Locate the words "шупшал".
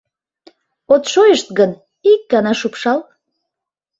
2.59-2.99